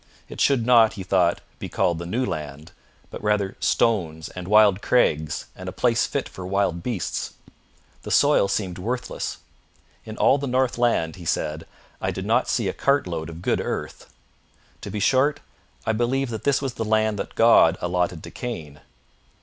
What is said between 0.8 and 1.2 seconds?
he